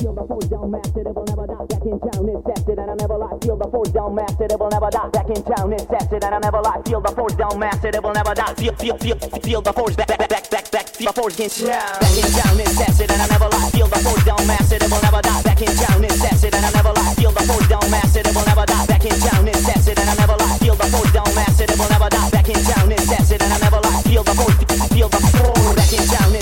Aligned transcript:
Feel 0.00 0.14
the 0.16 0.24
force 0.24 0.48
down 0.48 0.70
master, 0.70 1.04
it 1.04 1.12
will 1.12 1.28
never 1.28 1.44
die. 1.44 1.60
Back 1.68 1.84
in 1.84 2.00
town, 2.00 2.24
it's 2.24 2.40
tested, 2.48 2.78
and 2.80 2.88
I 2.88 2.94
never 2.96 3.20
lie. 3.20 3.36
Feel 3.44 3.56
the 3.60 3.68
force 3.68 3.92
down 3.92 4.14
master, 4.14 4.48
it 4.48 4.56
will 4.56 4.72
never 4.72 4.88
die. 4.88 5.08
Back 5.12 5.28
in 5.28 5.42
town, 5.44 5.72
it's 5.76 5.84
tested, 5.84 6.24
and 6.24 6.34
I 6.34 6.38
never 6.40 6.60
lie. 6.64 6.80
Feel 6.88 7.00
the 7.04 7.12
force 7.12 7.36
down 7.36 7.58
master, 7.60 7.88
it 7.92 8.02
will 8.02 8.16
never 8.16 8.32
die. 8.32 8.54
Feel, 8.56 8.72
feel, 8.80 8.96
feel, 8.96 9.16
feel 9.44 9.60
the 9.60 9.72
force 9.74 9.96
back, 9.96 10.08
back, 10.08 10.24
back, 10.24 10.48
back, 10.48 10.70
back. 10.72 10.88
Feel 10.88 11.12
the 11.12 11.20
force 11.20 11.36
in 11.36 11.52
town. 11.52 12.00
Back 12.00 12.16
in 12.16 12.28
town, 12.32 12.60
it's 12.64 12.76
tested, 12.80 13.12
and 13.12 13.20
I 13.20 13.26
never 13.28 13.48
lie. 13.52 13.68
Feel 13.76 13.88
the 13.92 14.00
force 14.00 14.24
down 14.24 14.40
master, 14.48 14.76
it 14.80 14.88
will 14.88 15.04
never 15.04 15.20
die. 15.20 15.42
Back 15.44 15.60
in 15.60 15.72
town, 15.76 16.04
it's 16.08 16.16
tested, 16.16 16.54
and 16.56 16.64
I 16.64 16.70
never 16.72 16.92
lie. 16.96 17.14
Feel 17.20 17.32
the 17.36 17.44
force 17.44 17.68
down 17.68 17.84
master, 17.92 18.20
it 18.24 18.32
will 18.32 18.46
never 18.48 18.64
die. 18.64 18.86
Back 18.88 19.04
in 19.04 19.16
town, 19.20 19.48
it's 19.52 19.64
tested, 19.68 19.98
and 20.00 20.08
I 20.08 20.14
never 20.16 20.36
lie. 20.40 20.56
Feel 20.64 20.76
the 20.80 20.88
force 20.88 21.12
down 21.12 21.28
master, 21.36 21.68
it 21.68 21.76
will 21.76 21.92
never 21.92 22.08
die. 22.08 22.30
Back 22.32 22.48
in 22.48 22.60
town, 22.64 22.88
it's 22.88 23.04
tested, 23.04 23.42
and 23.44 23.52
I 23.52 23.58
never 23.60 23.80
lie. 23.84 24.00
Feel 24.08 24.24
the 24.24 24.32
force, 24.32 24.56
feel 24.96 25.08
the 25.12 25.20
force. 25.28 25.76
Back 25.76 25.92
in 25.92 26.04
town, 26.08 26.39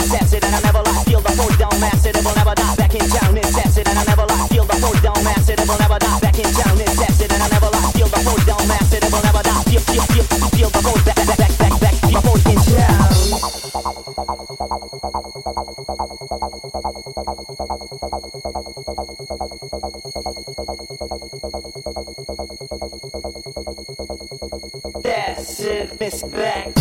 That's 25.03 25.61
it, 25.61 26.01
Miss 26.01 26.23
Back. 26.23 26.79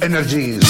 Energy 0.00 0.60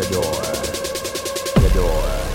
the 0.00 0.14
door, 0.14 1.62
the 1.62 1.74
door. 1.74 2.29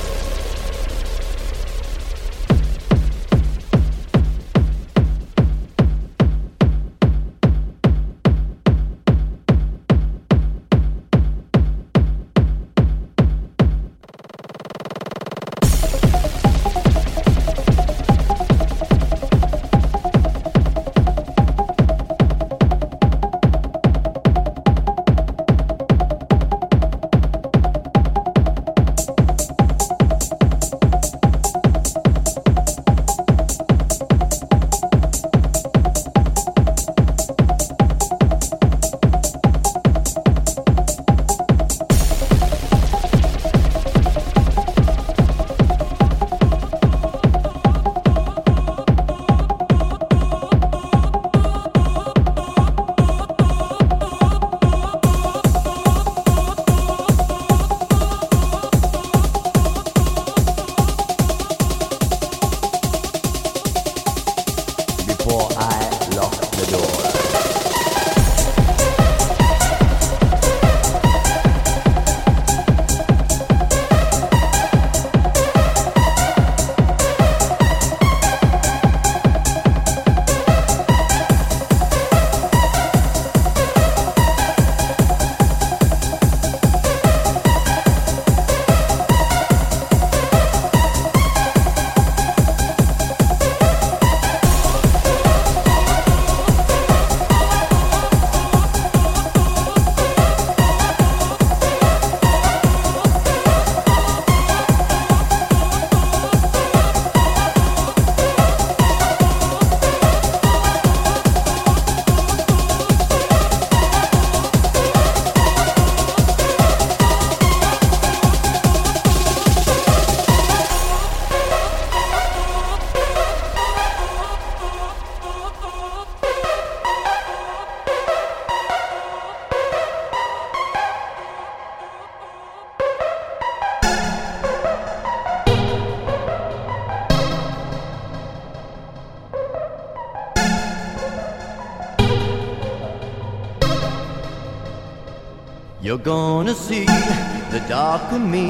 You're 145.86 145.99
gonna 145.99 146.55
see 146.55 146.83
the 146.83 147.63
dark 147.69 148.11
of 148.11 148.19
me. 148.19 148.45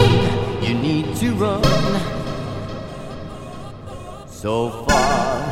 You 0.66 0.74
need 0.74 1.18
to 1.18 1.34
run 1.34 1.62
so 4.26 4.70
far 4.88 5.44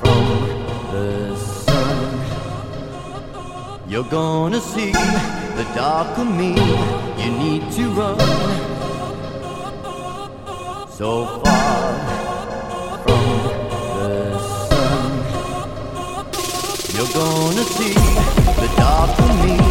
from 0.00 0.24
the 0.90 1.36
sun. 1.36 2.20
You're 3.86 4.10
gonna 4.10 4.62
see 4.62 4.92
the 4.92 5.66
dark 5.74 6.16
of 6.16 6.26
me. 6.34 6.54
You 7.22 7.32
need 7.32 7.70
to 7.72 7.90
run 7.90 8.18
so 10.88 11.26
far 11.44 11.92
from 13.04 13.24
the 13.98 14.38
sun. 14.70 15.10
You're 16.96 17.12
gonna 17.12 17.64
see 17.76 17.92
the 18.62 18.68
dark 18.78 19.18
of 19.18 19.44
me. 19.44 19.67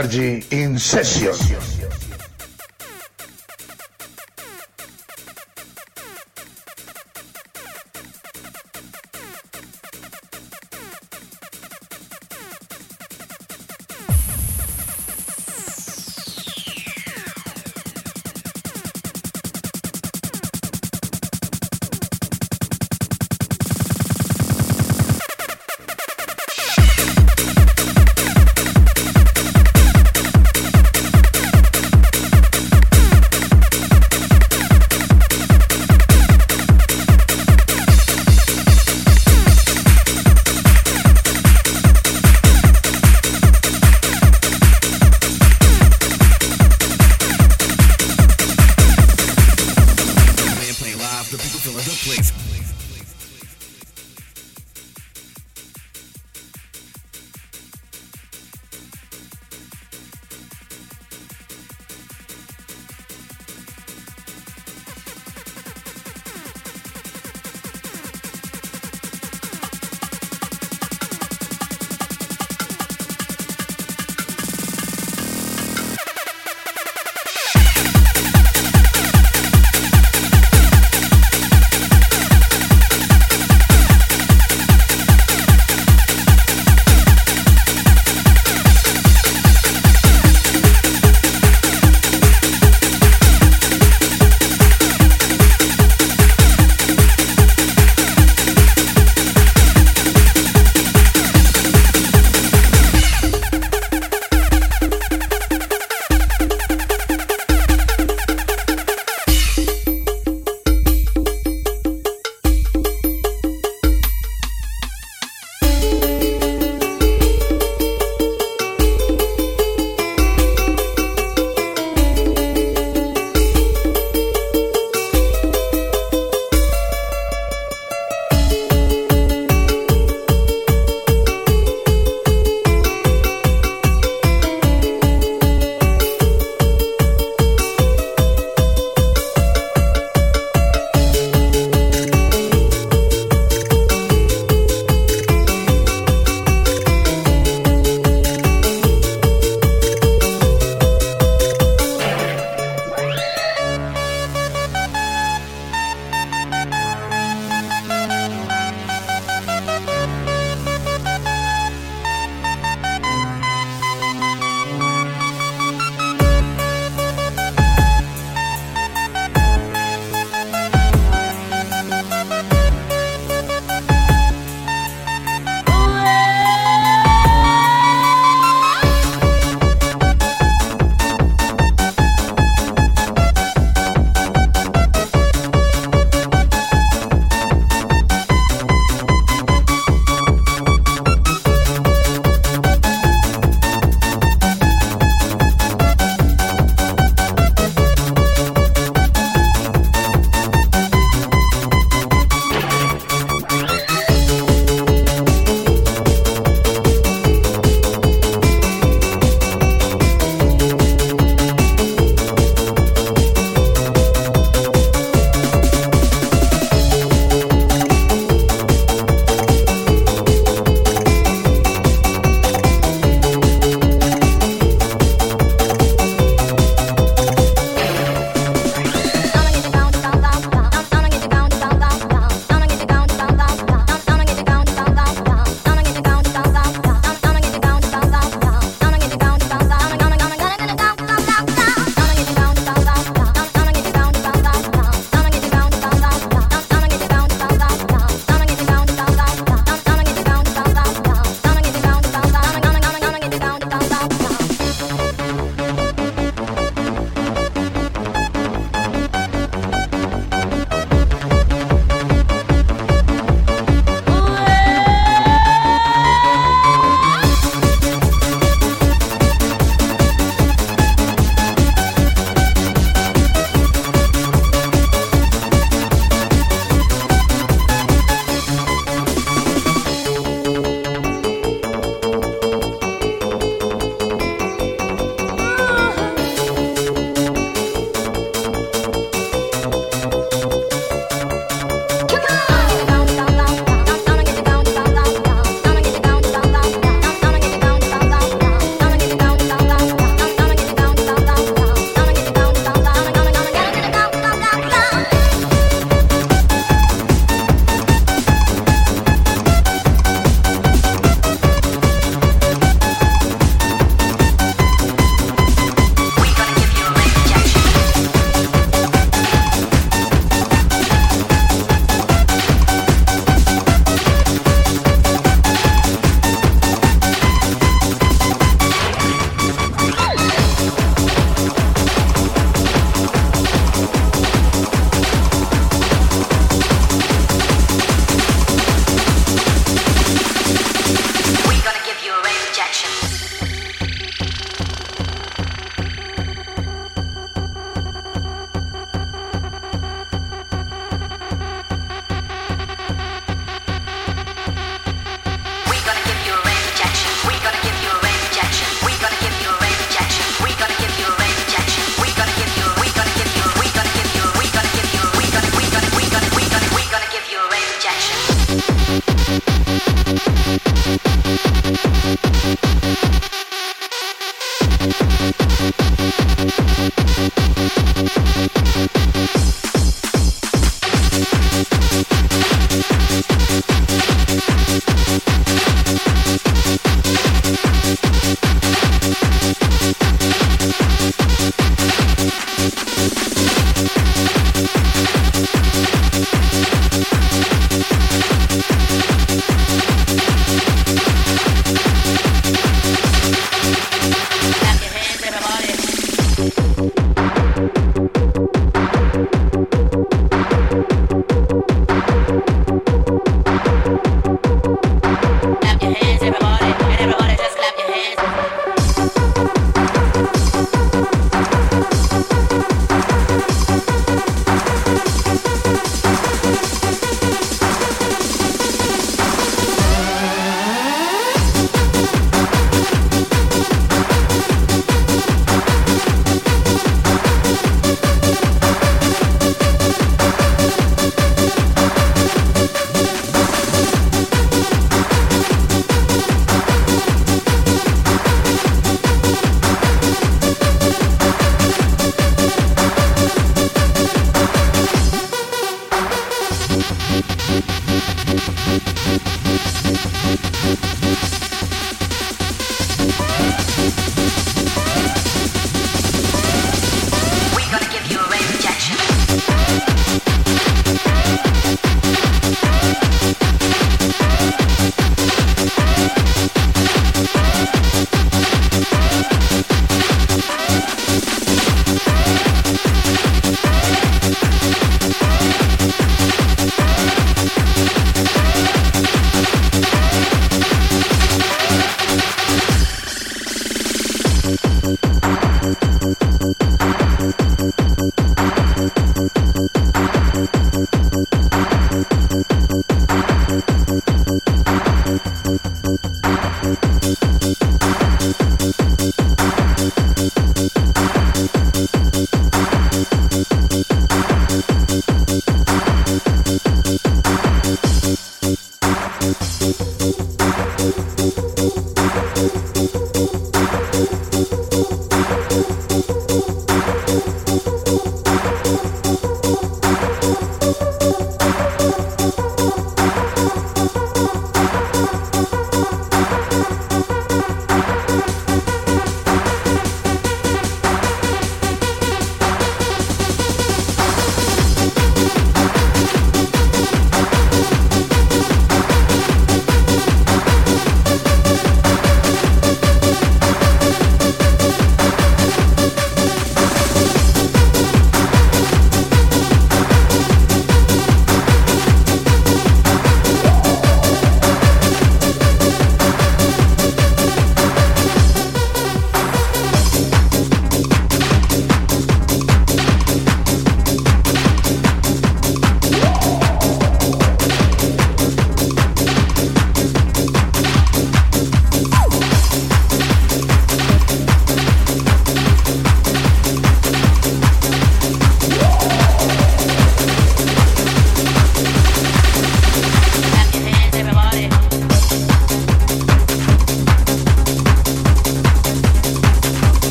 Energy 0.00 0.42
in 0.50 0.78
session. 0.78 1.59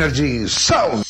Energy 0.00 0.46
Sound. 0.46 1.09